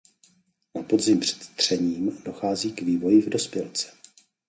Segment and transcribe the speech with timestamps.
[0.75, 3.91] Na podzim před třením dochází k vývoji v dospělce.